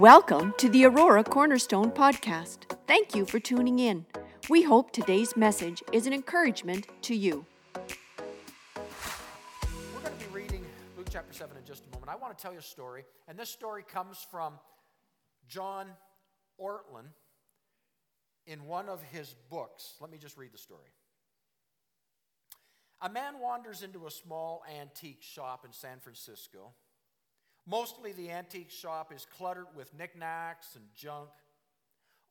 [0.00, 2.60] Welcome to the Aurora Cornerstone Podcast.
[2.86, 4.06] Thank you for tuning in.
[4.48, 7.44] We hope today's message is an encouragement to you.
[7.74, 7.82] We're
[10.00, 10.64] going to be reading
[10.96, 12.10] Luke chapter 7 in just a moment.
[12.10, 14.54] I want to tell you a story, and this story comes from
[15.46, 15.88] John
[16.58, 17.04] Ortberg
[18.46, 19.96] in one of his books.
[20.00, 20.92] Let me just read the story.
[23.02, 26.72] A man wanders into a small antique shop in San Francisco.
[27.66, 31.30] Mostly the antique shop is cluttered with knickknacks and junk.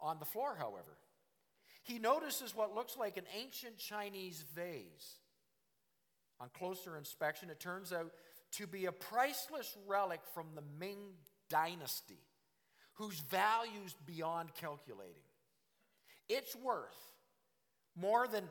[0.01, 0.97] On the floor, however,
[1.83, 5.19] he notices what looks like an ancient Chinese vase.
[6.39, 8.11] On closer inspection, it turns out
[8.53, 11.13] to be a priceless relic from the Ming
[11.49, 12.21] dynasty,
[12.93, 15.15] whose value is beyond calculating.
[16.27, 16.97] It's worth
[17.95, 18.43] more than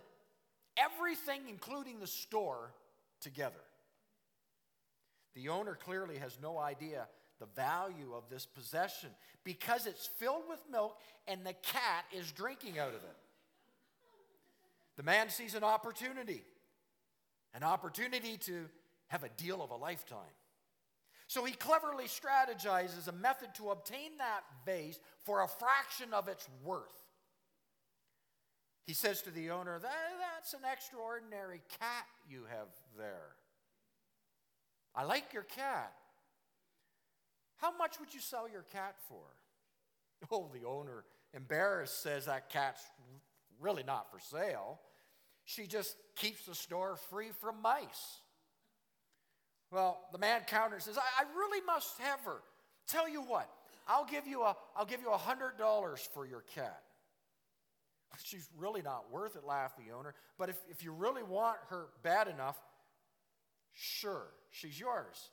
[0.77, 2.73] everything, including the store,
[3.21, 3.55] together.
[5.39, 7.07] The owner clearly has no idea
[7.39, 9.11] the value of this possession
[9.45, 13.17] because it's filled with milk and the cat is drinking out of it.
[14.97, 16.43] The man sees an opportunity,
[17.55, 18.65] an opportunity to
[19.07, 20.19] have a deal of a lifetime.
[21.29, 26.49] So he cleverly strategizes a method to obtain that vase for a fraction of its
[26.65, 26.83] worth.
[28.87, 29.93] He says to the owner, that,
[30.35, 32.67] That's an extraordinary cat you have
[32.97, 33.38] there.
[34.95, 35.93] I like your cat.
[37.59, 39.23] How much would you sell your cat for?
[40.31, 42.83] Oh, the owner, embarrassed, says that cat's
[43.61, 44.81] really not for sale.
[45.45, 48.21] She just keeps the store free from mice.
[49.71, 52.41] Well, the man counters says, I, I really must have her.
[52.87, 53.49] Tell you what,
[53.87, 56.83] I'll give you a I'll give you a hundred dollars for your cat.
[58.25, 60.15] She's really not worth it, laughed the owner.
[60.39, 62.59] But if, if you really want her bad enough,
[63.75, 65.31] sure, she's yours.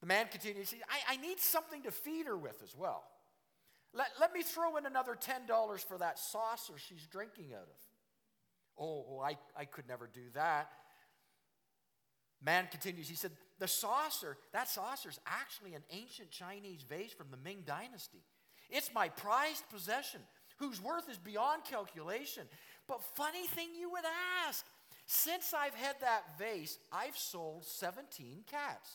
[0.00, 3.04] The man continues, I, I need something to feed her with as well.
[3.92, 7.78] Let, let me throw in another $10 for that saucer she's drinking out of.
[8.78, 10.70] Oh, oh, I, I could never do that.
[12.44, 17.28] Man continues, he said, The saucer, that saucer is actually an ancient Chinese vase from
[17.30, 18.22] the Ming Dynasty.
[18.70, 20.20] It's my prized possession,
[20.58, 22.44] whose worth is beyond calculation.
[22.86, 24.04] But funny thing you would
[24.46, 24.64] ask,
[25.10, 28.90] since I've had that vase, I've sold 17 cats.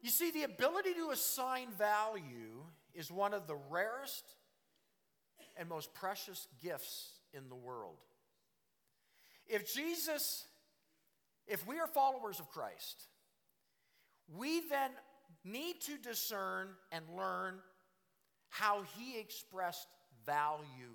[0.00, 2.62] you see, the ability to assign value
[2.94, 4.36] is one of the rarest
[5.56, 7.96] and most precious gifts in the world.
[9.48, 10.44] If Jesus,
[11.48, 13.08] if we are followers of Christ,
[14.32, 14.92] we then
[15.44, 17.56] need to discern and learn
[18.54, 19.88] how he expressed
[20.24, 20.94] value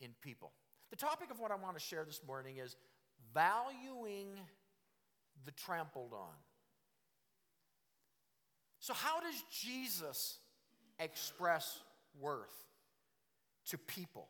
[0.00, 0.52] in people.
[0.90, 2.76] The topic of what I want to share this morning is
[3.34, 4.28] valuing
[5.44, 6.34] the trampled on.
[8.78, 10.38] So, how does Jesus
[11.00, 11.80] express
[12.20, 12.54] worth
[13.70, 14.28] to people?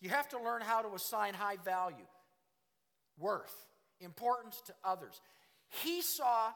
[0.00, 2.06] You have to learn how to assign high value,
[3.18, 3.54] worth,
[4.00, 5.20] importance to others.
[5.82, 6.48] He saw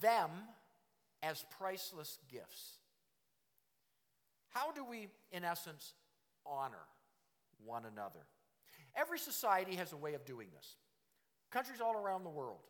[0.00, 0.30] them
[1.22, 2.79] as priceless gifts.
[4.50, 5.94] How do we, in essence,
[6.44, 6.86] honor
[7.64, 8.20] one another?
[8.96, 10.76] Every society has a way of doing this.
[11.50, 12.60] Countries all around the world,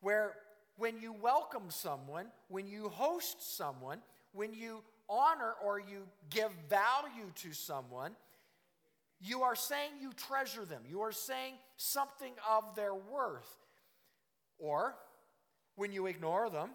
[0.00, 0.34] where
[0.76, 3.98] when you welcome someone, when you host someone,
[4.32, 8.12] when you honor or you give value to someone,
[9.20, 10.82] you are saying you treasure them.
[10.88, 13.58] You are saying something of their worth.
[14.58, 14.94] Or
[15.74, 16.70] when you ignore them,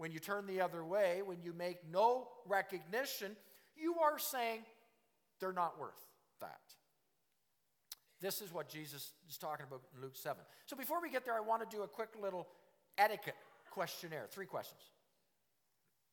[0.00, 3.36] when you turn the other way, when you make no recognition,
[3.76, 4.60] you are saying
[5.40, 6.00] they're not worth
[6.40, 6.58] that.
[8.18, 10.42] This is what Jesus is talking about in Luke 7.
[10.64, 12.48] So before we get there, I want to do a quick little
[12.96, 13.36] etiquette
[13.70, 14.26] questionnaire.
[14.30, 14.80] Three questions.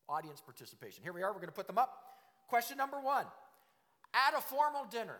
[0.06, 1.02] Audience participation.
[1.02, 1.94] Here we are, we're going to put them up.
[2.46, 3.24] Question number one
[4.12, 5.16] At a formal dinner,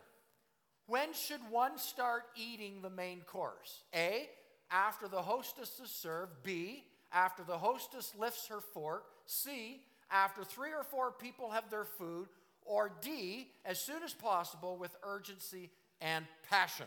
[0.87, 3.85] when should one start eating the main course?
[3.95, 4.29] A,
[4.71, 6.43] after the hostess is served.
[6.43, 11.85] B, after the hostess lifts her fork, C, after three or four people have their
[11.85, 12.29] food,
[12.65, 15.71] or D, as soon as possible with urgency
[16.01, 16.87] and passion.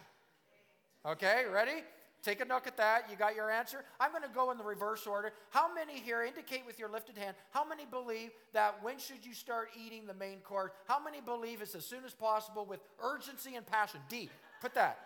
[1.05, 1.83] Okay, ready?
[2.23, 3.09] Take a look at that.
[3.09, 3.83] You got your answer?
[3.99, 5.31] I'm going to go in the reverse order.
[5.49, 7.35] How many here indicate with your lifted hand?
[7.49, 10.71] How many believe that when should you start eating the main course?
[10.87, 14.01] How many believe it's as soon as possible with urgency and passion?
[14.07, 14.29] D.
[14.61, 14.99] Put that.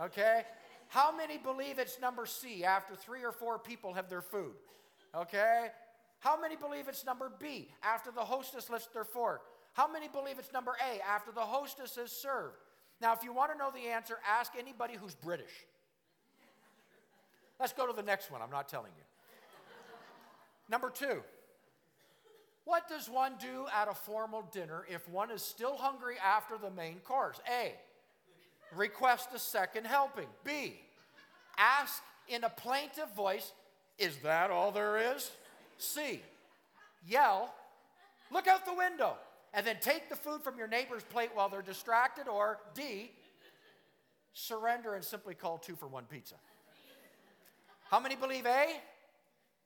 [0.00, 0.42] Okay?
[0.88, 4.54] How many believe it's number C after three or four people have their food?
[5.14, 5.68] Okay?
[6.20, 9.42] How many believe it's number B after the hostess lifts their fork?
[9.74, 12.56] How many believe it's number A after the hostess is served?
[13.00, 15.52] Now, if you want to know the answer, ask anybody who's British.
[17.60, 18.42] Let's go to the next one.
[18.42, 19.04] I'm not telling you.
[20.68, 21.22] Number two.
[22.64, 26.70] What does one do at a formal dinner if one is still hungry after the
[26.70, 27.40] main course?
[27.50, 27.72] A.
[28.76, 30.26] Request a second helping.
[30.44, 30.80] B.
[31.56, 33.52] Ask in a plaintive voice,
[33.98, 35.30] Is that all there is?
[35.78, 36.20] C.
[37.06, 37.52] Yell,
[38.30, 39.14] Look out the window,
[39.54, 42.28] and then take the food from your neighbor's plate while they're distracted.
[42.28, 43.10] Or D.
[44.34, 46.34] Surrender and simply call two for one pizza.
[47.90, 48.66] How many believe A?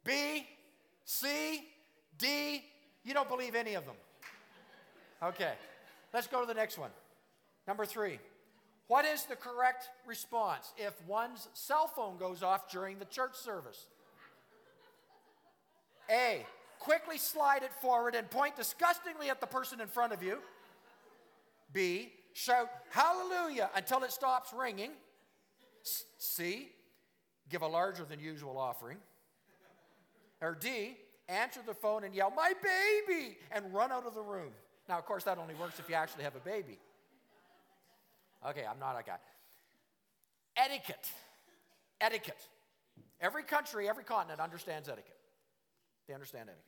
[0.04, 0.46] B?
[1.04, 1.64] C?
[2.19, 2.64] D?
[3.04, 3.96] You don't believe any of them.
[5.22, 5.52] Okay,
[6.14, 6.90] let's go to the next one.
[7.66, 8.19] Number three.
[8.88, 13.87] What is the correct response if one's cell phone goes off during the church service?
[16.11, 16.44] A.
[16.79, 20.38] Quickly slide it forward and point disgustingly at the person in front of you.
[21.73, 22.12] B.
[22.34, 24.90] Shout hallelujah until it stops ringing.
[26.19, 26.69] C.
[27.49, 28.99] Give a larger than usual offering.
[30.40, 30.96] Or D
[31.28, 33.38] answer the phone and yell, My baby!
[33.50, 34.52] and run out of the room.
[34.88, 36.78] Now, of course, that only works if you actually have a baby.
[38.48, 39.18] Okay, I'm not a guy.
[40.56, 41.08] Etiquette.
[42.00, 42.40] Etiquette.
[43.20, 45.16] Every country, every continent understands etiquette.
[46.08, 46.64] They understand etiquette.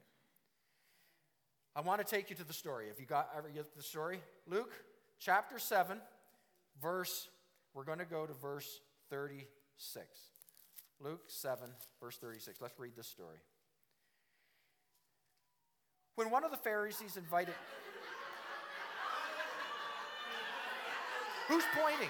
[1.77, 2.87] I want to take you to the story.
[2.89, 4.73] If you got ever get the story, Luke
[5.19, 5.99] chapter 7,
[6.81, 7.29] verse,
[7.75, 8.81] we're going to go to verse
[9.11, 10.07] 36.
[11.01, 11.69] Luke 7,
[12.01, 12.61] verse 36.
[12.61, 13.39] Let's read this story.
[16.15, 17.55] When one of the Pharisees invited.
[21.49, 22.09] Who's pointing?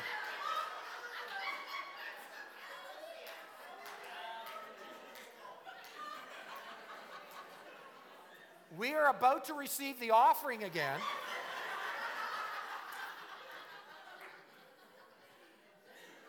[8.79, 10.99] We are about to receive the offering again.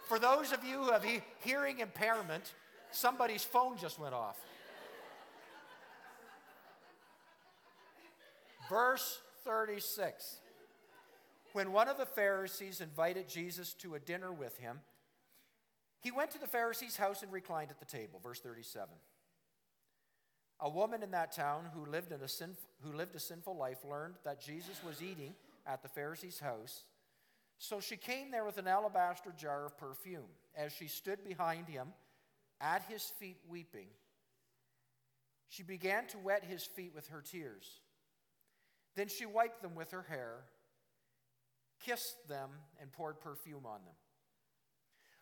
[0.08, 1.06] For those of you who have
[1.40, 2.54] hearing impairment,
[2.92, 4.38] somebody's phone just went off.
[8.70, 10.40] Verse 36.
[11.56, 14.82] When one of the Pharisees invited Jesus to a dinner with him,
[16.02, 18.20] he went to the Pharisee's house and reclined at the table.
[18.22, 18.90] Verse 37.
[20.60, 23.86] A woman in that town who lived, in a sinful, who lived a sinful life
[23.90, 25.34] learned that Jesus was eating
[25.66, 26.84] at the Pharisee's house.
[27.58, 30.28] So she came there with an alabaster jar of perfume.
[30.58, 31.88] As she stood behind him
[32.60, 33.88] at his feet weeping,
[35.48, 37.80] she began to wet his feet with her tears.
[38.98, 40.40] Then she wiped them with her hair,
[41.86, 42.50] kissed them,
[42.82, 43.94] and poured perfume on them.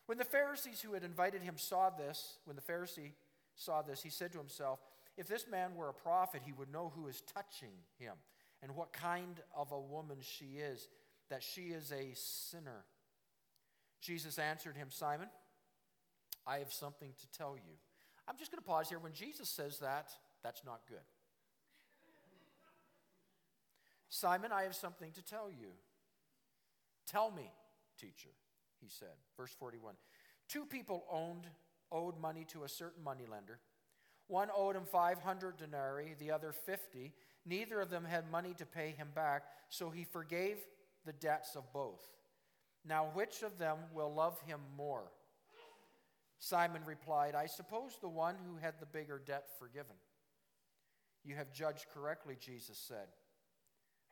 [0.06, 3.12] When the Pharisees who had invited him saw this, when the Pharisee
[3.54, 4.80] saw this, he said to himself,
[5.16, 8.14] If this man were a prophet, he would know who is touching him
[8.62, 10.88] and what kind of a woman she is,
[11.30, 12.84] that she is a sinner.
[14.00, 15.28] Jesus answered him, Simon,
[16.46, 17.76] I have something to tell you.
[18.28, 18.98] I'm just going to pause here.
[18.98, 20.10] When Jesus says that,
[20.42, 20.98] that's not good.
[24.08, 25.72] Simon, I have something to tell you.
[27.06, 27.50] Tell me,
[27.98, 28.30] teacher,
[28.80, 29.16] he said.
[29.36, 29.94] Verse 41.
[30.48, 31.46] Two people owned,
[31.90, 33.60] owed money to a certain moneylender.
[34.26, 37.12] One owed him 500 denarii, the other 50.
[37.46, 40.56] Neither of them had money to pay him back, so he forgave
[41.04, 42.06] the debts of both.
[42.86, 45.04] Now, which of them will love him more?
[46.38, 49.96] Simon replied, I suppose the one who had the bigger debt forgiven.
[51.24, 53.08] You have judged correctly, Jesus said.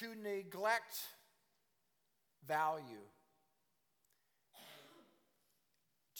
[0.00, 0.96] to neglect
[2.46, 3.02] value,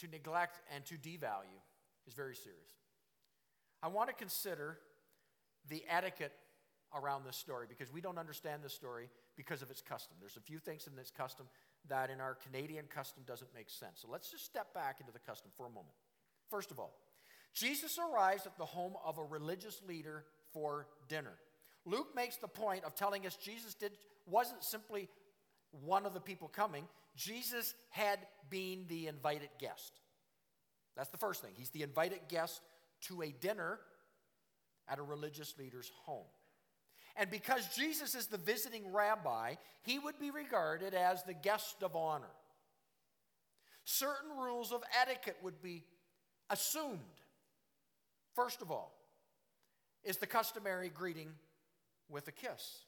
[0.00, 1.60] to neglect and to devalue
[2.06, 2.70] is very serious.
[3.82, 4.78] I want to consider
[5.68, 6.32] the etiquette
[6.94, 10.16] around this story because we don't understand this story because of its custom.
[10.20, 11.46] There's a few things in this custom
[11.88, 14.00] that in our Canadian custom doesn't make sense.
[14.02, 15.94] So let's just step back into the custom for a moment.
[16.50, 16.98] First of all,
[17.54, 21.34] Jesus arrives at the home of a religious leader for dinner.
[21.88, 23.92] Luke makes the point of telling us Jesus did,
[24.26, 25.08] wasn't simply
[25.84, 28.18] one of the people coming, Jesus had
[28.50, 30.00] been the invited guest.
[30.96, 31.52] That's the first thing.
[31.54, 32.60] He's the invited guest
[33.02, 33.78] to a dinner
[34.88, 36.26] at a religious leader's home.
[37.16, 41.96] And because Jesus is the visiting rabbi, he would be regarded as the guest of
[41.96, 42.30] honor.
[43.84, 45.84] Certain rules of etiquette would be
[46.50, 46.98] assumed.
[48.34, 48.94] First of all,
[50.04, 51.28] is the customary greeting
[52.08, 52.84] with a kiss.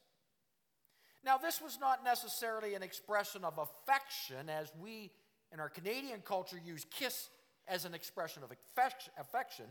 [1.23, 5.11] Now, this was not necessarily an expression of affection, as we
[5.53, 7.29] in our Canadian culture use kiss
[7.67, 8.51] as an expression of
[9.19, 9.65] affection.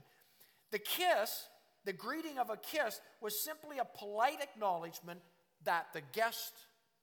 [0.70, 1.48] The kiss,
[1.84, 5.20] the greeting of a kiss, was simply a polite acknowledgement
[5.64, 6.52] that the guest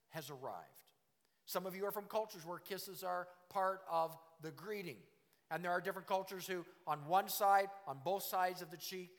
[0.10, 0.66] has arrived.
[1.46, 4.98] Some of you are from cultures where kisses are part of the greeting.
[5.50, 9.12] And there are different cultures who, on one side, on both sides of the cheek,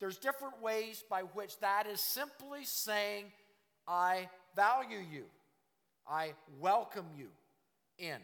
[0.00, 3.26] there's different ways by which that is simply saying,
[3.88, 5.24] I value you.
[6.08, 7.28] I welcome you
[7.98, 8.18] in.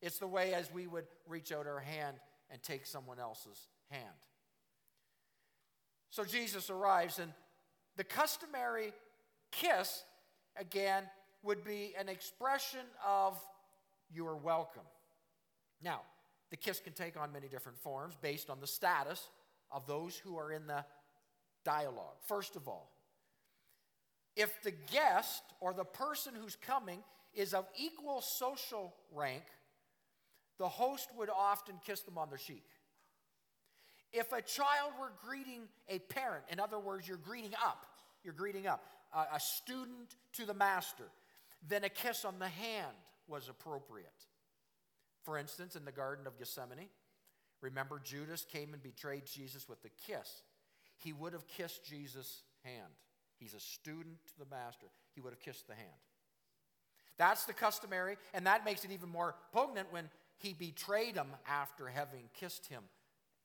[0.00, 2.16] It's the way as we would reach out our hand
[2.50, 4.04] and take someone else's hand.
[6.10, 7.32] So Jesus arrives, and
[7.96, 8.92] the customary
[9.50, 10.04] kiss,
[10.56, 11.04] again,
[11.42, 13.38] would be an expression of
[14.12, 14.82] you are welcome.
[15.82, 16.00] Now,
[16.50, 19.28] the kiss can take on many different forms based on the status
[19.70, 20.84] of those who are in the
[21.64, 22.16] dialogue.
[22.26, 22.90] First of all,
[24.36, 27.02] if the guest or the person who's coming
[27.34, 29.44] is of equal social rank,
[30.58, 32.64] the host would often kiss them on the cheek.
[34.12, 37.84] If a child were greeting a parent, in other words, you're greeting up,
[38.22, 41.04] you're greeting up, a, a student to the master,
[41.68, 44.06] then a kiss on the hand was appropriate.
[45.24, 46.88] For instance, in the Garden of Gethsemane,
[47.60, 50.42] remember Judas came and betrayed Jesus with a kiss.
[50.98, 52.92] He would have kissed Jesus' hand.
[53.38, 54.86] He's a student to the master.
[55.14, 55.88] He would have kissed the hand.
[57.16, 60.08] That's the customary, and that makes it even more poignant when
[60.38, 62.82] he betrayed him after having kissed him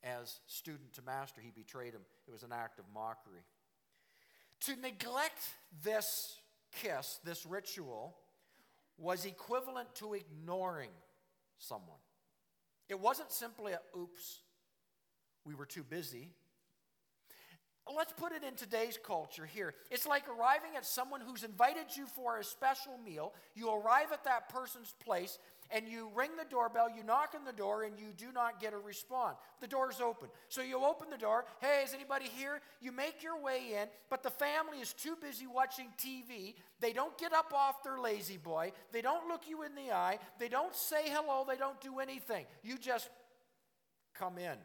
[0.02, 1.40] as student to master.
[1.40, 2.00] He betrayed him.
[2.26, 3.42] It was an act of mockery.
[4.62, 5.42] To neglect
[5.84, 6.36] this
[6.72, 8.16] kiss, this ritual,
[8.98, 10.90] was equivalent to ignoring
[11.58, 11.98] someone.
[12.90, 14.40] It wasn't simply a oops,
[15.46, 16.28] we were too busy.
[17.96, 19.74] Let's put it in today's culture here.
[19.90, 23.32] It's like arriving at someone who's invited you for a special meal.
[23.54, 25.38] You arrive at that person's place
[25.72, 28.72] and you ring the doorbell, you knock on the door, and you do not get
[28.72, 29.36] a response.
[29.60, 30.28] The door's open.
[30.48, 31.44] So you open the door.
[31.60, 32.60] Hey, is anybody here?
[32.80, 36.54] You make your way in, but the family is too busy watching TV.
[36.80, 38.72] They don't get up off their lazy boy.
[38.92, 40.18] They don't look you in the eye.
[40.38, 41.44] They don't say hello.
[41.48, 42.46] They don't do anything.
[42.62, 43.08] You just
[44.14, 44.56] come in.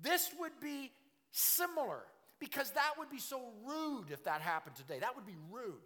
[0.00, 0.92] This would be
[1.30, 2.02] similar
[2.38, 4.98] because that would be so rude if that happened today.
[5.00, 5.80] That would be rude.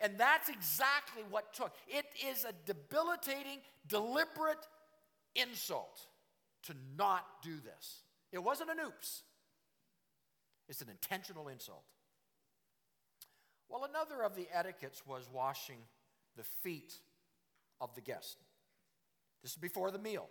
[0.00, 1.72] And that's exactly what took.
[1.86, 4.66] It is a debilitating, deliberate
[5.34, 6.06] insult
[6.64, 8.02] to not do this.
[8.32, 9.22] It wasn't an oops,
[10.68, 11.84] it's an intentional insult.
[13.68, 15.78] Well, another of the etiquettes was washing
[16.36, 16.92] the feet
[17.80, 18.38] of the guest.
[19.42, 20.28] This is before the meal.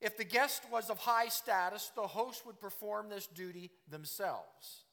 [0.00, 4.84] If the guest was of high status, the host would perform this duty themselves.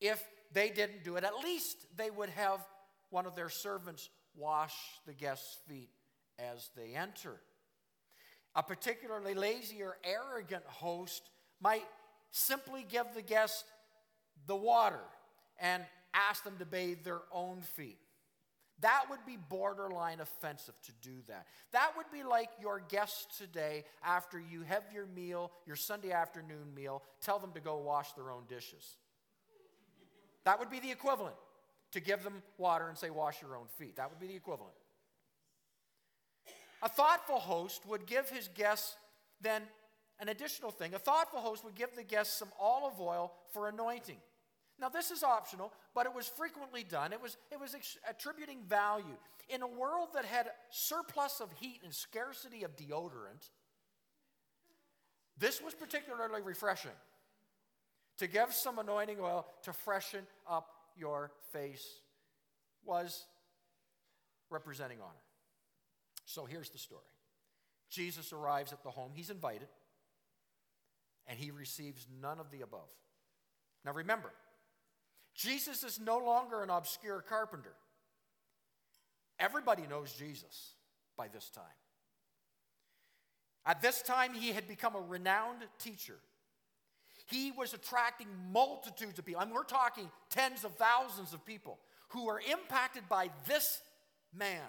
[0.00, 2.60] If they didn't do it, at least they would have
[3.10, 4.74] one of their servants wash
[5.06, 5.90] the guest's feet
[6.38, 7.36] as they enter.
[8.54, 11.84] A particularly lazy or arrogant host might
[12.30, 13.64] simply give the guest
[14.46, 15.00] the water
[15.60, 17.98] and ask them to bathe their own feet.
[18.80, 21.46] That would be borderline offensive to do that.
[21.72, 26.74] That would be like your guests today, after you have your meal, your Sunday afternoon
[26.74, 28.96] meal, tell them to go wash their own dishes.
[30.48, 31.36] That would be the equivalent
[31.92, 33.96] to give them water and say, wash your own feet.
[33.96, 34.72] That would be the equivalent.
[36.82, 38.96] A thoughtful host would give his guests
[39.42, 39.60] then
[40.18, 40.94] an additional thing.
[40.94, 44.16] A thoughtful host would give the guests some olive oil for anointing.
[44.80, 47.12] Now, this is optional, but it was frequently done.
[47.12, 47.76] It was, it was
[48.08, 49.18] attributing value.
[49.50, 53.50] In a world that had surplus of heat and scarcity of deodorant,
[55.36, 56.96] this was particularly refreshing.
[58.18, 61.86] To give some anointing oil to freshen up your face
[62.84, 63.24] was
[64.50, 65.22] representing honor.
[66.24, 67.02] So here's the story
[67.90, 69.68] Jesus arrives at the home, he's invited,
[71.26, 72.88] and he receives none of the above.
[73.84, 74.32] Now remember,
[75.34, 77.74] Jesus is no longer an obscure carpenter.
[79.38, 80.72] Everybody knows Jesus
[81.16, 81.64] by this time.
[83.64, 86.16] At this time, he had become a renowned teacher.
[87.30, 89.40] He was attracting multitudes of people.
[89.40, 93.80] I mean, we're talking tens of thousands of people who were impacted by this
[94.34, 94.64] man.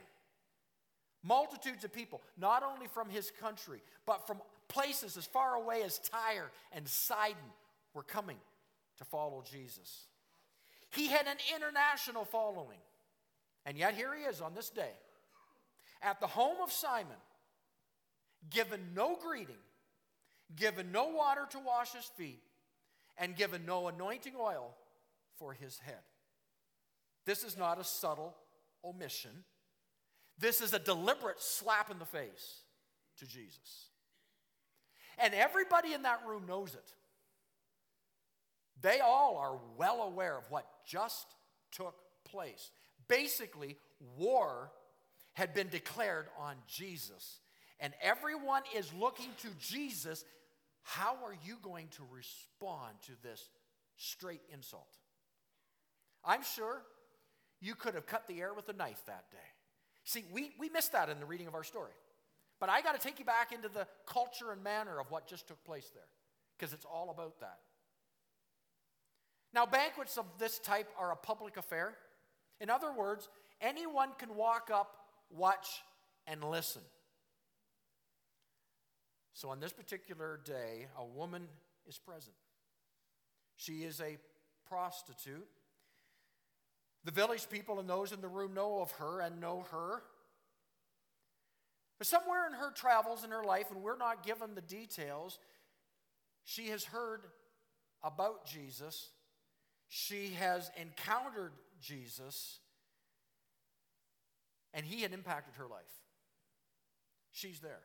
[1.24, 6.00] Multitudes of people, not only from his country, but from places as far away as
[6.00, 7.38] Tyre and Sidon,
[7.94, 8.38] were coming
[8.98, 10.08] to follow Jesus.
[10.92, 12.80] He had an international following.
[13.66, 14.92] And yet, here he is on this day
[16.01, 17.18] at the home of Simon,
[18.50, 19.56] given no greeting,
[20.56, 22.42] given no water to wash his feet,
[23.20, 24.74] and given no anointing oil
[25.38, 26.02] for his head.
[27.26, 28.36] This is not a subtle
[28.84, 29.44] omission.
[30.40, 32.62] This is a deliberate slap in the face
[33.18, 33.90] to Jesus.
[35.18, 36.94] And everybody in that room knows it.
[38.82, 41.36] They all are well aware of what just
[41.72, 42.72] took place.
[43.10, 43.78] Basically,
[44.18, 44.72] war
[45.34, 47.40] had been declared on Jesus.
[47.82, 50.24] And everyone is looking to Jesus.
[50.83, 53.50] How are you going to respond to this
[53.98, 54.89] straight insult?
[56.25, 56.81] I'm sure
[57.62, 59.38] you could have cut the air with a knife that day.
[60.03, 61.91] See, we, we missed that in the reading of our story.
[62.59, 65.48] But I got to take you back into the culture and manner of what just
[65.48, 66.07] took place there,
[66.57, 67.59] because it's all about that.
[69.53, 71.95] Now, banquets of this type are a public affair.
[72.59, 73.29] In other words,
[73.62, 74.95] anyone can walk up,
[75.29, 75.67] watch,
[76.27, 76.81] and listen.
[79.39, 81.48] So, on this particular day, a woman
[81.88, 82.36] is present.
[83.55, 84.17] She is a
[84.67, 85.48] prostitute.
[87.05, 90.01] The village people and those in the room know of her and know her.
[91.98, 95.39] But somewhere in her travels in her life, and we're not given the details,
[96.43, 97.22] she has heard
[98.03, 99.10] about Jesus
[99.89, 102.60] she has encountered Jesus,
[104.72, 105.81] and he had impacted her life.
[107.31, 107.81] She's there.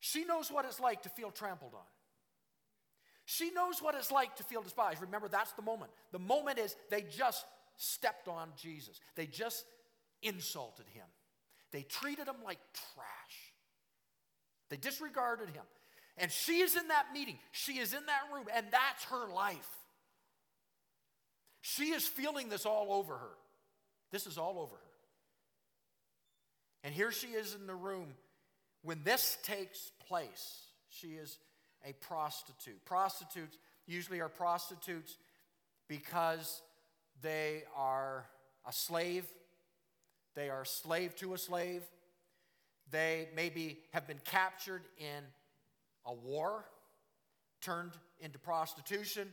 [0.00, 1.86] She knows what it's like to feel trampled on.
[3.24, 5.02] She knows what it's like to feel despised.
[5.02, 5.90] Remember, that's the moment.
[6.12, 7.44] The moment is they just
[7.76, 9.64] stepped on Jesus, they just
[10.22, 11.04] insulted him,
[11.70, 13.52] they treated him like trash,
[14.70, 15.64] they disregarded him.
[16.16, 19.68] And she is in that meeting, she is in that room, and that's her life.
[21.60, 23.36] She is feeling this all over her.
[24.10, 24.82] This is all over her.
[26.82, 28.14] And here she is in the room
[28.82, 30.66] when this takes place.
[30.88, 31.38] She is
[31.84, 32.84] a prostitute.
[32.84, 35.16] Prostitutes usually are prostitutes
[35.88, 36.62] because
[37.22, 38.26] they are
[38.66, 39.24] a slave,
[40.34, 41.82] they are slave to a slave,
[42.90, 45.24] they maybe have been captured in
[46.06, 46.64] a war,
[47.60, 49.32] turned into prostitution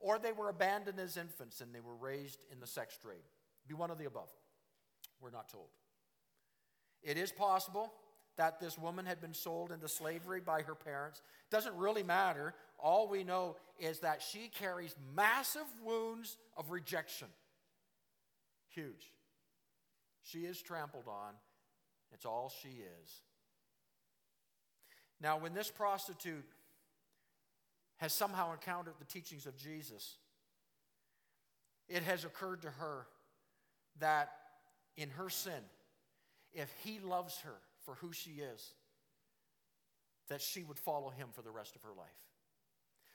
[0.00, 3.24] or they were abandoned as infants and they were raised in the sex trade.
[3.66, 4.28] Be one of the above.
[5.20, 5.68] We're not told.
[7.02, 7.92] It is possible
[8.36, 11.22] that this woman had been sold into slavery by her parents.
[11.50, 12.54] Doesn't really matter.
[12.78, 17.28] All we know is that she carries massive wounds of rejection.
[18.70, 19.12] Huge.
[20.22, 21.34] She is trampled on.
[22.12, 23.20] It's all she is.
[25.20, 26.44] Now, when this prostitute
[27.98, 30.16] has somehow encountered the teachings of Jesus,
[31.88, 33.06] it has occurred to her
[34.00, 34.32] that
[34.96, 35.62] in her sin,
[36.52, 38.74] if he loves her for who she is,
[40.28, 42.06] that she would follow him for the rest of her life.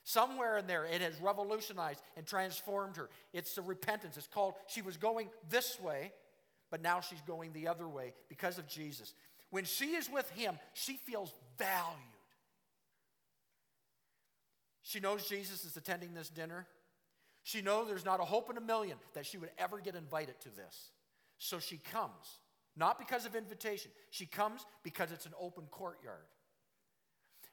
[0.03, 3.09] Somewhere in there, it has revolutionized and transformed her.
[3.33, 4.17] It's the repentance.
[4.17, 6.13] It's called, she was going this way,
[6.71, 9.13] but now she's going the other way because of Jesus.
[9.51, 11.97] When she is with him, she feels valued.
[14.81, 16.65] She knows Jesus is attending this dinner.
[17.43, 20.39] She knows there's not a hope in a million that she would ever get invited
[20.41, 20.91] to this.
[21.37, 22.39] So she comes,
[22.79, 23.91] not because of invitation.
[24.09, 26.25] She comes because it's an open courtyard.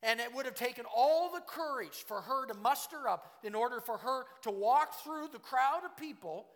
[0.02, 3.80] And it would have taken all the courage for her to muster up in order
[3.80, 6.46] for her to walk through the crowd of people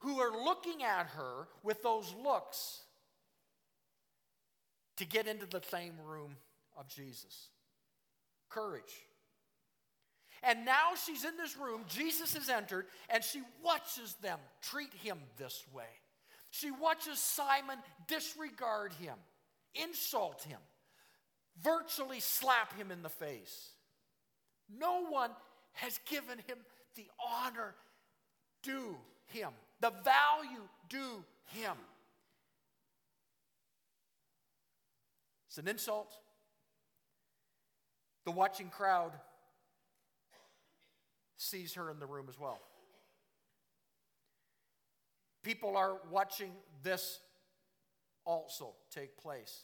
[0.00, 2.80] who are looking at her with those looks
[4.96, 6.36] to get into the same room
[6.76, 7.48] of Jesus.
[8.48, 9.06] Courage.
[10.42, 15.18] And now she's in this room, Jesus has entered, and she watches them treat him
[15.38, 15.84] this way.
[16.54, 19.16] She watches Simon disregard him,
[19.74, 20.60] insult him,
[21.60, 23.70] virtually slap him in the face.
[24.72, 25.32] No one
[25.72, 26.58] has given him
[26.94, 27.74] the honor
[28.62, 28.96] due
[29.32, 31.76] him, the value due him.
[35.48, 36.14] It's an insult.
[38.26, 39.10] The watching crowd
[41.36, 42.60] sees her in the room as well.
[45.44, 46.50] People are watching
[46.82, 47.20] this
[48.24, 49.62] also take place.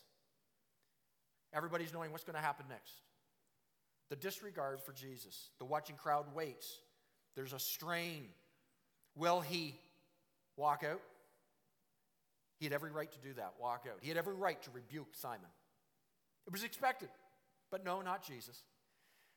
[1.53, 2.93] Everybody's knowing what's going to happen next.
[4.11, 5.49] The disregard for Jesus.
[5.59, 6.79] The watching crowd waits.
[7.35, 8.27] There's a strain.
[9.17, 9.75] Will he
[10.57, 11.01] walk out?
[12.59, 13.97] He had every right to do that, walk out.
[14.03, 15.49] He had every right to rebuke Simon.
[16.47, 17.09] It was expected,
[17.71, 18.65] but no, not Jesus.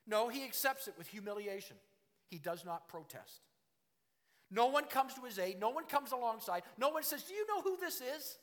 [0.06, 1.78] No, he accepts it with humiliation.
[2.30, 3.40] He does not protest.
[4.54, 5.60] No one comes to his aid.
[5.60, 6.62] No one comes alongside.
[6.78, 8.38] No one says, Do you know who this is?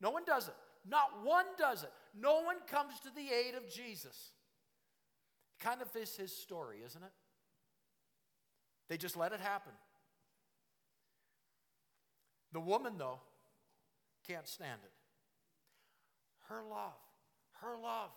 [0.00, 0.54] No one does it.
[0.88, 1.92] Not one does it.
[2.18, 4.30] No one comes to the aid of Jesus.
[5.60, 7.12] Kind of is his story, isn't it?
[8.88, 9.72] They just let it happen.
[12.52, 13.20] The woman, though,
[14.26, 14.92] can't stand it.
[16.48, 16.92] Her love,
[17.60, 18.10] her love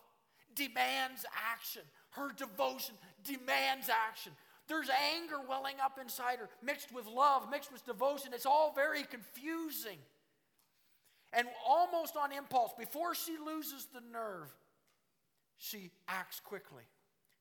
[0.55, 1.81] demands action.
[2.11, 4.31] Her devotion demands action.
[4.67, 8.31] There's anger welling up inside her, mixed with love, mixed with devotion.
[8.33, 9.97] It's all very confusing.
[11.33, 14.53] And almost on impulse, before she loses the nerve,
[15.57, 16.83] she acts quickly.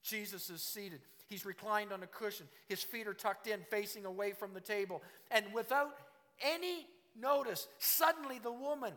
[0.02, 1.00] Jesus is seated.
[1.28, 2.46] He's reclined on a cushion.
[2.68, 5.02] His feet are tucked in, facing away from the table.
[5.30, 5.96] And without
[6.40, 6.86] any
[7.20, 8.92] notice, suddenly the woman,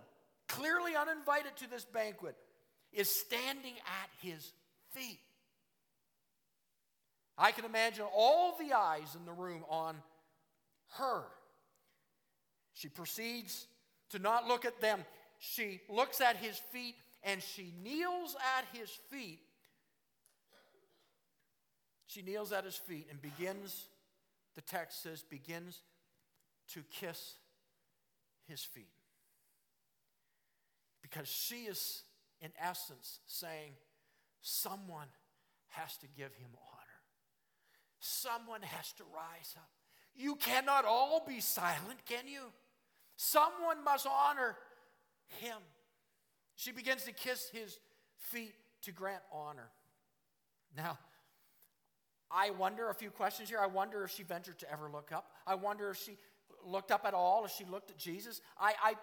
[0.48, 2.36] clearly uninvited to this banquet,
[2.94, 4.52] is standing at his
[4.92, 5.20] feet.
[7.40, 9.96] I can imagine all the eyes in the room on
[10.98, 11.24] her.
[12.74, 13.66] She proceeds
[14.10, 15.06] to not look at them.
[15.40, 19.40] She looks at his feet and she kneels at his feet.
[22.08, 23.86] She kneels at his feet and begins,
[24.56, 25.80] the text says, begins
[26.74, 27.36] to kiss
[28.48, 28.90] his feet.
[31.02, 32.02] Because she is,
[32.42, 33.72] in essence, saying,
[34.42, 35.08] someone
[35.70, 36.79] has to give him honor.
[38.00, 39.70] Someone has to rise up.
[40.16, 42.52] You cannot all be silent, can you?
[43.16, 44.56] Someone must honor
[45.40, 45.58] him.
[46.56, 47.80] She begins to kiss his
[48.18, 49.70] feet to grant honor.
[50.76, 50.98] Now,
[52.32, 53.60] I wonder a few questions here.
[53.60, 55.32] I wonder if she ventured to ever look up.
[55.48, 56.18] I wonder if she
[56.66, 58.42] looked up at all, if she looked at Jesus.
[58.60, 58.94] I, I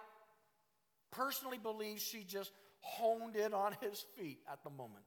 [1.11, 5.04] personally believe she just honed in on his feet at the moment.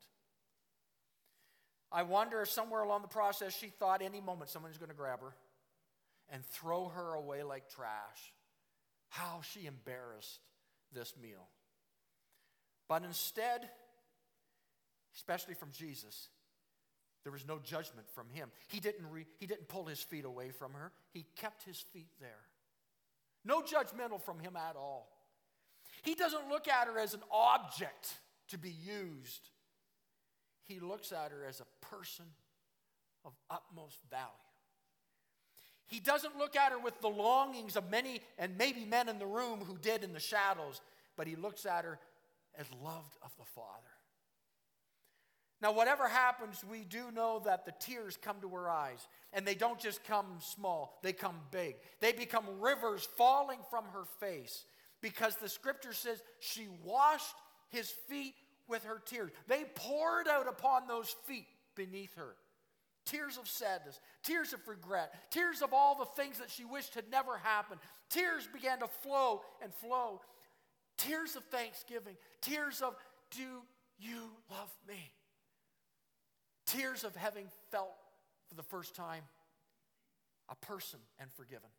[1.92, 5.22] I wonder if somewhere along the process she thought any moment someone's going to grab
[5.22, 5.34] her
[6.32, 8.34] and throw her away like trash.
[9.10, 10.40] How she embarrassed
[10.94, 11.48] this meal.
[12.88, 13.70] But instead,
[15.16, 16.30] especially from Jesus,
[17.24, 18.50] there was no judgment from him.
[18.68, 22.10] He didn't, re, he didn't pull his feet away from her, he kept his feet
[22.20, 22.30] there.
[23.46, 25.10] No judgmental from him at all.
[26.04, 28.14] He doesn't look at her as an object
[28.50, 29.50] to be used,
[30.70, 32.26] he looks at her as a person
[33.26, 34.30] of utmost value.
[35.88, 39.26] He doesn't look at her with the longings of many and maybe men in the
[39.26, 40.82] room who did in the shadows,
[41.18, 42.00] but he looks at her
[42.58, 43.90] as loved of the Father.
[45.62, 49.56] Now, whatever happens, we do know that the tears come to her eyes, and they
[49.56, 51.76] don't just come small, they come big.
[52.00, 54.66] They become rivers falling from her face
[55.02, 57.36] because the scripture says she washed
[57.70, 58.36] his feet
[58.70, 59.32] with her tears.
[59.48, 62.36] They poured out upon those feet beneath her.
[63.06, 67.10] Tears of sadness, tears of regret, tears of all the things that she wished had
[67.10, 67.80] never happened.
[68.10, 70.22] Tears began to flow and flow.
[70.98, 72.96] Tears of thanksgiving, tears of,
[73.32, 73.64] Do
[73.98, 75.12] you love me?
[76.68, 77.96] Tears of having felt
[78.48, 79.24] for the first time
[80.50, 81.70] a person and forgiven.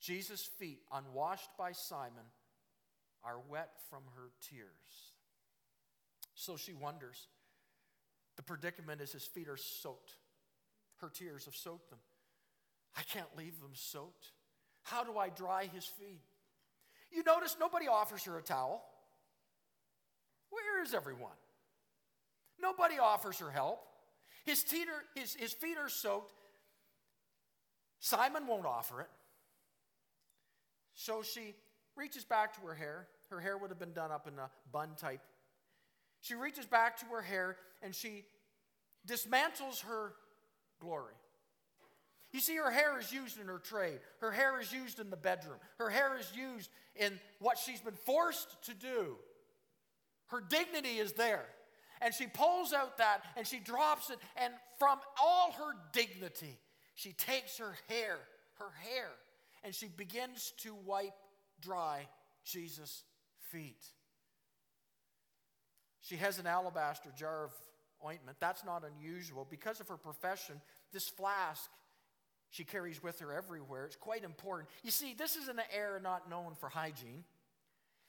[0.00, 2.24] Jesus' feet, unwashed by Simon,
[3.24, 4.68] are wet from her tears.
[6.34, 7.28] So she wonders.
[8.36, 10.16] The predicament is his feet are soaked.
[10.96, 11.98] Her tears have soaked them.
[12.96, 14.32] I can't leave them soaked.
[14.82, 16.22] How do I dry his feet?
[17.10, 18.84] You notice nobody offers her a towel.
[20.50, 21.36] Where is everyone?
[22.60, 23.80] Nobody offers her help.
[24.44, 26.32] His, teeter, his, his feet are soaked.
[28.00, 29.08] Simon won't offer it.
[30.94, 31.54] So she
[31.96, 33.08] reaches back to her hair.
[33.30, 35.20] Her hair would have been done up in a bun type.
[36.20, 38.24] She reaches back to her hair and she
[39.06, 40.12] dismantles her
[40.80, 41.14] glory.
[42.32, 44.00] You see, her hair is used in her trade.
[44.20, 45.58] Her hair is used in the bedroom.
[45.78, 49.16] Her hair is used in what she's been forced to do.
[50.26, 51.44] Her dignity is there.
[52.00, 54.18] And she pulls out that and she drops it.
[54.36, 56.58] And from all her dignity,
[56.94, 58.18] she takes her hair,
[58.58, 59.10] her hair,
[59.62, 61.14] and she begins to wipe
[61.60, 62.06] dry
[62.44, 63.04] Jesus'
[63.50, 63.84] feet.
[66.00, 67.52] She has an alabaster jar of
[68.04, 68.36] ointment.
[68.40, 69.46] That's not unusual.
[69.48, 70.60] Because of her profession,
[70.92, 71.70] this flask
[72.50, 73.84] she carries with her everywhere.
[73.84, 74.68] It's quite important.
[74.84, 77.24] You see, this is an era not known for hygiene.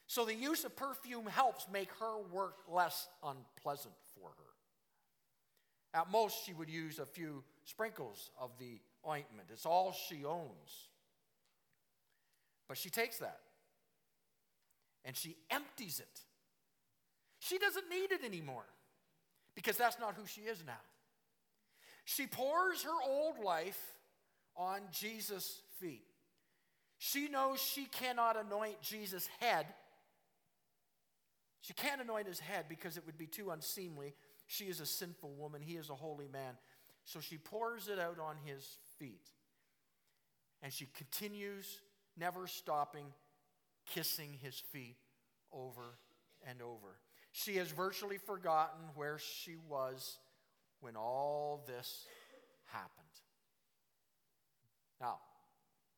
[0.06, 5.98] So the use of perfume helps make her work less unpleasant for her.
[6.00, 9.48] At most, she would use a few sprinkles of the ointment.
[9.52, 10.90] It's all she owns.
[12.68, 13.40] But she takes that
[15.06, 16.20] and she empties it.
[17.38, 18.66] She doesn't need it anymore
[19.54, 20.72] because that's not who she is now.
[22.04, 23.80] She pours her old life
[24.56, 26.04] on Jesus' feet.
[26.98, 29.66] She knows she cannot anoint Jesus' head.
[31.60, 34.14] She can't anoint his head because it would be too unseemly.
[34.46, 36.54] She is a sinful woman, he is a holy man.
[37.04, 38.64] So she pours it out on his
[38.98, 39.28] feet.
[40.62, 41.80] And she continues,
[42.16, 43.06] never stopping,
[43.86, 44.96] kissing his feet
[45.52, 45.98] over
[46.46, 47.00] and over.
[47.32, 50.18] She has virtually forgotten where she was
[50.80, 52.06] when all this
[52.66, 53.06] happened.
[55.00, 55.18] Now,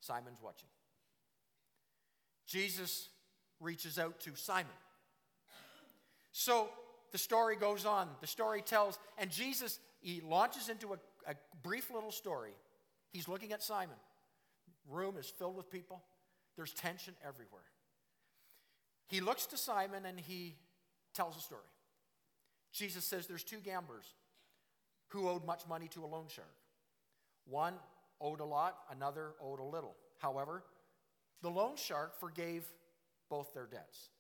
[0.01, 0.69] Simon's watching.
[2.47, 3.09] Jesus
[3.61, 4.73] reaches out to Simon.
[6.33, 6.69] So
[7.13, 8.09] the story goes on.
[8.21, 12.53] The story tells, and Jesus, he launches into a, a brief little story.
[13.13, 13.97] He's looking at Simon.
[14.89, 16.03] Room is filled with people,
[16.57, 17.63] there's tension everywhere.
[19.09, 20.57] He looks to Simon and he
[21.15, 21.63] tells a story.
[22.73, 24.05] Jesus says there's two gamblers
[25.09, 26.55] who owed much money to a loan shark.
[27.47, 27.75] One
[28.21, 29.97] owed a lot, another owed a little.
[30.19, 30.63] However,
[31.43, 32.65] the loan shark forgave
[33.31, 34.11] both their debts.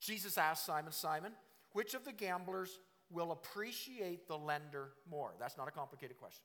[0.00, 1.32] Jesus asked Simon, Simon,
[1.72, 2.78] which of the gamblers
[3.10, 5.32] will appreciate the lender more?
[5.38, 6.44] That's not a complicated question.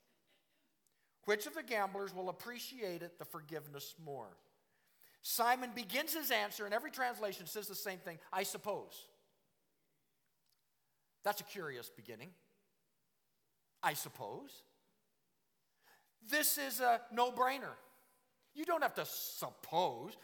[1.26, 4.38] Which of the gamblers will appreciate it, the forgiveness more?
[5.28, 9.08] Simon begins his answer, and every translation says the same thing I suppose.
[11.24, 12.30] That's a curious beginning.
[13.82, 14.52] I suppose.
[16.30, 17.74] This is a no brainer.
[18.54, 20.16] You don't have to suppose.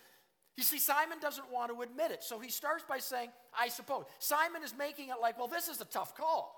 [0.56, 4.06] You see, Simon doesn't want to admit it, so he starts by saying, I suppose.
[4.20, 6.56] Simon is making it like, well, this is a tough call.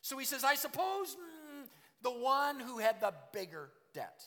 [0.00, 1.66] So he says, I suppose mm,
[2.02, 4.22] the one who had the bigger debt.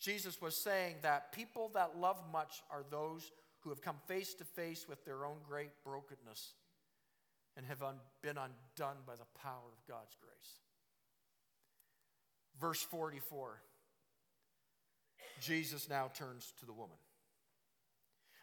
[0.00, 4.44] Jesus was saying that people that love much are those who have come face to
[4.44, 6.52] face with their own great brokenness
[7.56, 10.60] and have un- been undone by the power of God's grace.
[12.60, 13.60] Verse 44
[15.40, 16.96] Jesus now turns to the woman.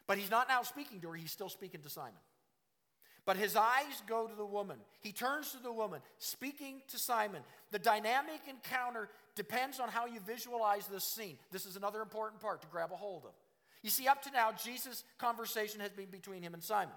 [0.06, 2.12] But he's not now speaking to her, he's still speaking to Simon.
[3.26, 4.78] But his eyes go to the woman.
[5.00, 7.42] He turns to the woman, speaking to Simon.
[7.72, 11.38] The dynamic encounter depends on how you visualize this scene.
[11.52, 13.32] This is another important part to grab a hold of.
[13.82, 16.94] You see, up to now, Jesus' conversation has been between him and Simon.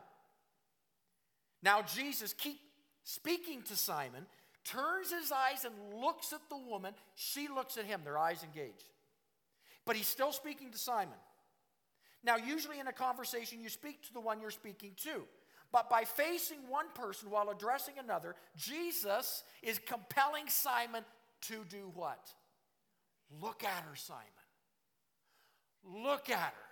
[1.62, 2.58] Now, Jesus keep
[3.04, 4.26] speaking to Simon,
[4.64, 6.94] turns his eyes and looks at the woman.
[7.16, 8.90] She looks at him, their eyes engaged.
[9.86, 11.18] But he's still speaking to Simon.
[12.24, 15.24] Now, usually in a conversation, you speak to the one you're speaking to.
[15.72, 21.04] But by facing one person while addressing another, Jesus is compelling Simon
[21.42, 22.30] to do what?
[23.42, 24.24] Look at her, Simon.
[25.84, 26.70] Look at her.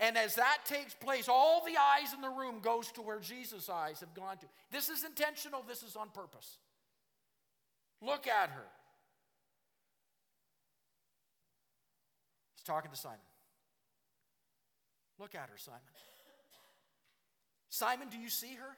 [0.00, 3.68] And as that takes place, all the eyes in the room goes to where Jesus'
[3.68, 4.46] eyes have gone to.
[4.70, 6.58] This is intentional, this is on purpose.
[8.00, 8.64] Look at her.
[12.54, 13.18] He's talking to Simon.
[15.18, 15.80] Look at her, Simon.
[17.70, 18.76] Simon, do you see her?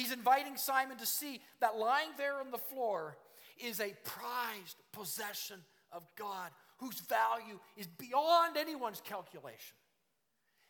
[0.00, 3.18] He's inviting Simon to see that lying there on the floor
[3.62, 5.60] is a prized possession
[5.92, 9.76] of God whose value is beyond anyone's calculation.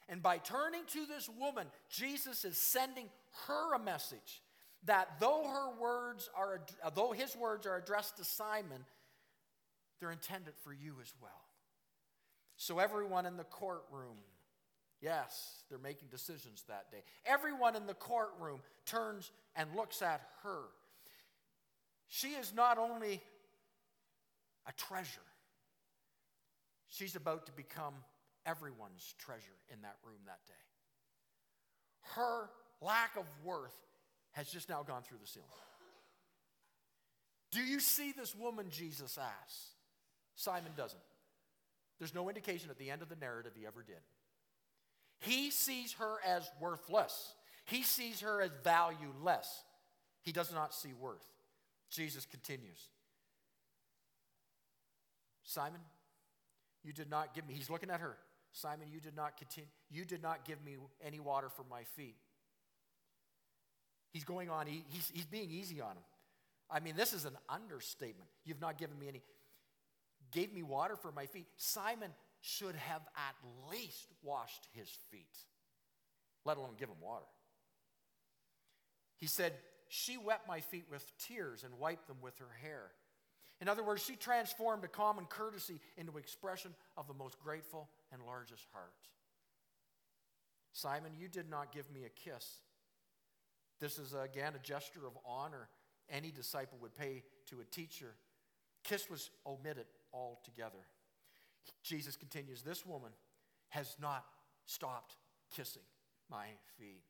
[0.08, 3.08] And by turning to this woman, Jesus is sending
[3.46, 4.42] her a message
[4.86, 8.84] that though her words are uh, though his words are addressed to Simon,
[10.00, 11.30] they're intended for you as well.
[12.56, 14.16] So everyone in the courtroom
[15.00, 17.02] Yes, they're making decisions that day.
[17.24, 20.64] Everyone in the courtroom turns and looks at her.
[22.08, 23.22] She is not only
[24.66, 25.20] a treasure,
[26.88, 27.94] she's about to become
[28.44, 30.54] everyone's treasure in that room that day.
[32.14, 32.50] Her
[32.82, 33.76] lack of worth
[34.32, 35.48] has just now gone through the ceiling.
[37.52, 39.70] Do you see this woman Jesus asks?
[40.34, 41.00] Simon doesn't.
[41.98, 44.00] There's no indication at the end of the narrative he ever did.
[45.20, 47.34] He sees her as worthless.
[47.64, 49.64] He sees her as valueless.
[50.22, 51.24] He does not see worth.
[51.90, 52.88] Jesus continues
[55.42, 55.80] Simon,
[56.84, 58.16] you did not give me, he's looking at her.
[58.52, 62.14] Simon, you did not continue, you did not give me any water for my feet.
[64.12, 66.02] He's going on, he, he's, he's being easy on him.
[66.70, 68.30] I mean, this is an understatement.
[68.44, 69.22] You've not given me any,
[70.30, 71.46] gave me water for my feet.
[71.56, 75.36] Simon, should have at least washed his feet,
[76.44, 77.26] let alone give him water.
[79.16, 79.52] He said,
[79.88, 82.90] She wept my feet with tears and wiped them with her hair.
[83.60, 88.22] In other words, she transformed a common courtesy into expression of the most grateful and
[88.24, 88.94] largest heart.
[90.72, 92.46] Simon, you did not give me a kiss.
[93.80, 95.68] This is again a gesture of honor
[96.08, 98.14] any disciple would pay to a teacher.
[98.82, 100.86] Kiss was omitted altogether.
[101.82, 103.10] Jesus continues, This woman
[103.68, 104.24] has not
[104.66, 105.16] stopped
[105.54, 105.82] kissing
[106.30, 106.46] my
[106.78, 107.02] feet.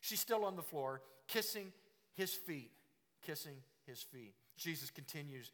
[0.00, 1.72] She's still on the floor, kissing
[2.14, 2.70] his feet,
[3.22, 4.34] kissing his feet.
[4.56, 5.50] Jesus continues,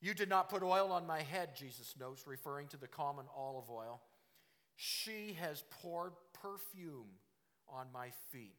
[0.00, 3.70] You did not put oil on my head, Jesus notes, referring to the common olive
[3.70, 4.00] oil.
[4.76, 7.08] She has poured perfume
[7.68, 8.56] on my feet,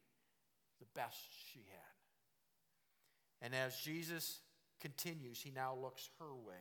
[0.78, 1.18] the best
[1.52, 3.44] she had.
[3.44, 4.40] And as Jesus
[4.80, 6.56] continues, he now looks her way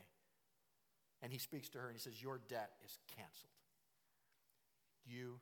[1.24, 3.50] and he speaks to her and he says, Your debt is canceled.
[5.06, 5.40] You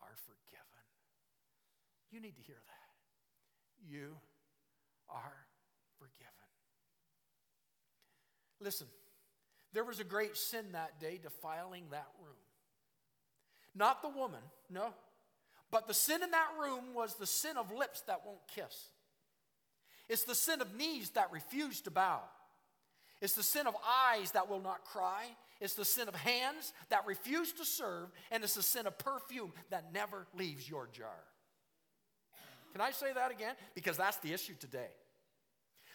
[0.00, 0.64] are forgiven.
[2.12, 3.92] You need to hear that.
[3.92, 4.16] You
[5.10, 5.46] are
[5.98, 6.32] forgiven.
[8.60, 8.86] Listen,
[9.72, 12.34] there was a great sin that day defiling that room.
[13.74, 14.94] Not the woman, no.
[15.70, 18.86] But the sin in that room was the sin of lips that won't kiss.
[20.08, 22.20] It's the sin of knees that refuse to bow.
[23.20, 23.74] It's the sin of
[24.10, 25.24] eyes that will not cry.
[25.60, 28.10] It's the sin of hands that refuse to serve.
[28.30, 31.24] And it's the sin of perfume that never leaves your jar.
[32.72, 33.54] Can I say that again?
[33.74, 34.88] Because that's the issue today.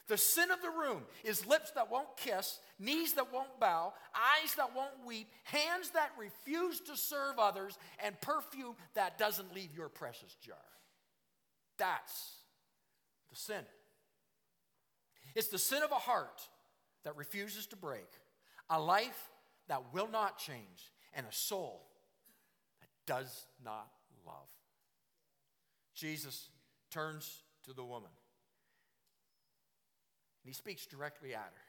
[0.08, 4.54] The sin of the room is lips that won't kiss, knees that won't bow, eyes
[4.56, 9.88] that won't weep, hands that refuse to serve others, and perfume that doesn't leave your
[9.88, 10.58] precious jar.
[11.78, 12.34] That's
[13.30, 13.64] the sin.
[15.36, 16.42] It's the sin of a heart
[17.04, 18.08] that refuses to break,
[18.70, 19.30] a life
[19.68, 21.86] that will not change, and a soul
[22.80, 23.88] that does not
[24.26, 24.48] love.
[25.94, 26.50] Jesus
[26.90, 28.10] turns to the woman
[30.44, 31.62] and he speaks directly at her.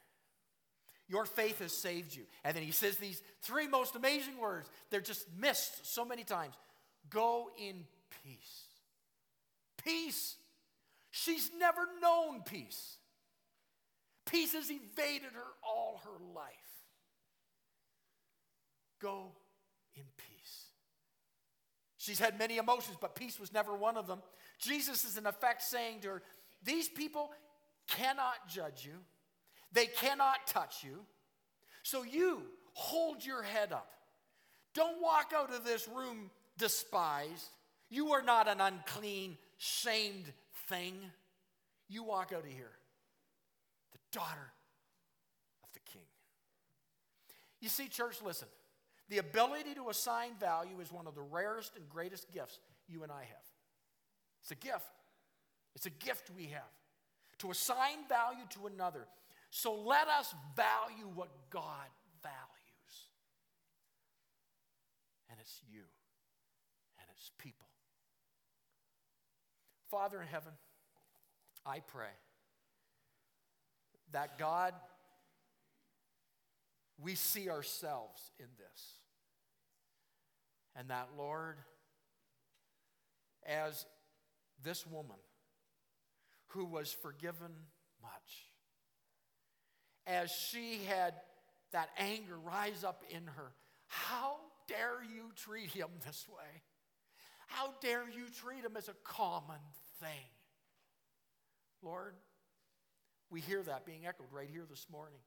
[1.06, 2.24] Your faith has saved you.
[2.44, 4.68] And then he says these three most amazing words.
[4.90, 6.54] They're just missed so many times.
[7.10, 7.84] Go in
[8.24, 8.64] peace.
[9.84, 10.36] Peace.
[11.10, 12.96] She's never known peace.
[14.26, 16.46] Peace has evaded her all her life.
[19.00, 19.32] Go
[19.94, 20.66] in peace.
[21.98, 24.22] She's had many emotions, but peace was never one of them.
[24.58, 26.22] Jesus is, in effect, saying to her,
[26.62, 27.30] These people
[27.86, 28.94] cannot judge you,
[29.72, 31.00] they cannot touch you.
[31.82, 33.90] So you hold your head up.
[34.74, 37.50] Don't walk out of this room despised.
[37.90, 40.32] You are not an unclean, shamed
[40.68, 40.94] thing.
[41.88, 42.72] You walk out of here
[44.14, 44.52] daughter
[45.62, 46.06] of the king.
[47.60, 48.48] You see, church, listen.
[49.08, 53.12] The ability to assign value is one of the rarest and greatest gifts you and
[53.12, 53.46] I have.
[54.40, 54.90] It's a gift.
[55.74, 56.62] It's a gift we have
[57.38, 59.06] to assign value to another.
[59.50, 61.88] So let us value what God
[62.22, 62.32] values.
[65.28, 65.82] And it's you,
[66.98, 67.66] and it's people.
[69.90, 70.52] Father in heaven,
[71.66, 72.10] I pray
[74.14, 74.74] that God,
[77.02, 78.92] we see ourselves in this.
[80.76, 81.56] And that, Lord,
[83.44, 83.84] as
[84.62, 85.16] this woman
[86.48, 87.50] who was forgiven
[88.00, 88.48] much,
[90.06, 91.14] as she had
[91.72, 93.52] that anger rise up in her,
[93.88, 94.36] how
[94.68, 96.62] dare you treat him this way?
[97.48, 99.60] How dare you treat him as a common
[100.00, 100.30] thing?
[101.82, 102.14] Lord,
[103.30, 105.18] we hear that being echoed right here this morning.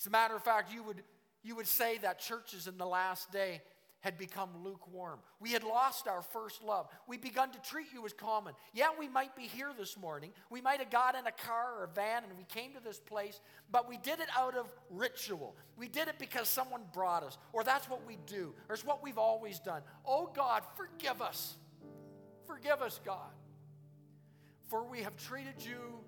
[0.00, 1.02] As a matter of fact, you would,
[1.42, 3.62] you would say that churches in the last day
[4.00, 5.18] had become lukewarm.
[5.40, 6.86] We had lost our first love.
[7.08, 8.54] We'd begun to treat you as common.
[8.72, 10.30] Yeah, we might be here this morning.
[10.50, 13.00] We might have got in a car or a van and we came to this
[13.00, 13.40] place,
[13.72, 15.56] but we did it out of ritual.
[15.76, 19.02] We did it because someone brought us, or that's what we do, or it's what
[19.02, 19.82] we've always done.
[20.06, 21.56] Oh God, forgive us.
[22.46, 23.32] Forgive us, God.
[24.68, 25.98] For we have treated you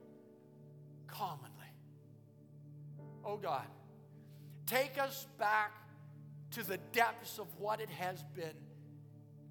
[1.10, 1.48] commonly.
[3.24, 3.66] Oh God,
[4.66, 5.72] take us back
[6.52, 8.54] to the depths of what it has been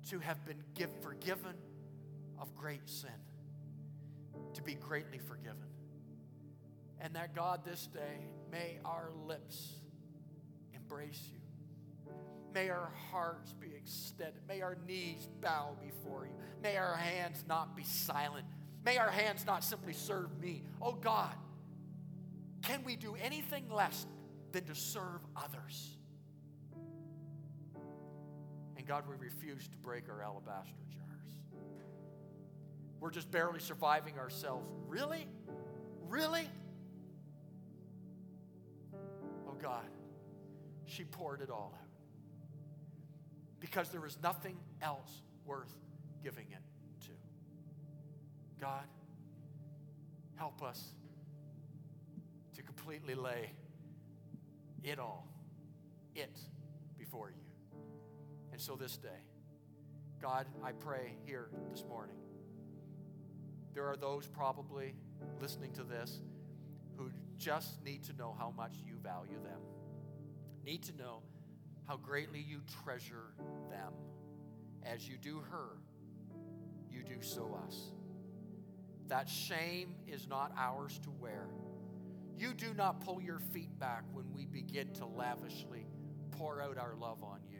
[0.09, 1.53] to have been give, forgiven
[2.39, 3.09] of great sin,
[4.53, 5.57] to be greatly forgiven.
[6.99, 9.73] And that God, this day, may our lips
[10.73, 11.39] embrace you.
[12.53, 14.41] May our hearts be extended.
[14.47, 16.33] May our knees bow before you.
[16.63, 18.45] May our hands not be silent.
[18.83, 20.63] May our hands not simply serve me.
[20.81, 21.35] Oh God,
[22.61, 24.05] can we do anything less
[24.51, 25.97] than to serve others?
[28.77, 31.33] And God, we refuse to break our alabaster jars.
[32.99, 34.67] We're just barely surviving ourselves.
[34.87, 35.27] Really?
[36.07, 36.47] Really?
[39.47, 39.85] Oh God,
[40.85, 41.87] she poured it all out.
[43.59, 45.73] Because there is nothing else worth
[46.23, 47.11] giving it to.
[48.59, 48.85] God,
[50.35, 50.93] help us
[52.79, 53.51] completely lay
[54.83, 55.27] it all,
[56.15, 56.39] it,
[56.97, 57.79] before you.
[58.53, 59.09] And so this day,
[60.21, 62.15] God, I pray here this morning,
[63.73, 64.95] there are those probably
[65.41, 66.21] listening to this
[66.95, 69.59] who just need to know how much you value them,
[70.65, 71.19] need to know
[71.85, 73.33] how greatly you treasure
[73.69, 73.93] them.
[74.85, 75.77] As you do her,
[76.89, 77.91] you do so us.
[79.07, 81.47] That shame is not ours to wear.
[82.39, 85.85] You do not pull your feet back when we begin to lavishly
[86.31, 87.59] pour out our love on you.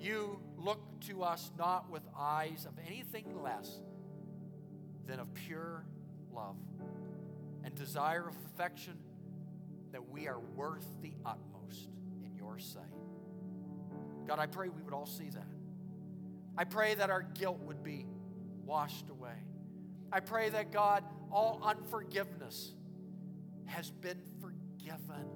[0.00, 3.80] You look to us not with eyes of anything less
[5.06, 5.86] than of pure
[6.32, 6.56] love
[7.62, 8.98] and desire of affection
[9.92, 11.88] that we are worth the utmost
[12.24, 12.82] in your sight.
[14.26, 15.46] God, I pray we would all see that.
[16.58, 18.06] I pray that our guilt would be
[18.64, 19.36] washed away.
[20.12, 22.74] I pray that God, all unforgiveness
[23.66, 25.26] has been forgiven.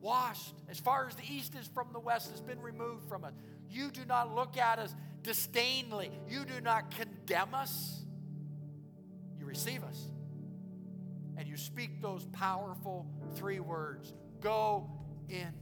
[0.00, 3.32] Washed as far as the east is from the west has been removed from us.
[3.68, 6.10] You do not look at us disdainly.
[6.28, 8.02] You do not condemn us.
[9.38, 10.10] You receive us.
[11.36, 14.88] And you speak those powerful three words go
[15.28, 15.52] in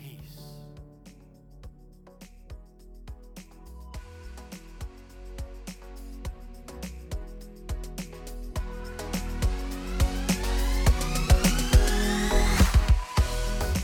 [0.00, 0.61] peace.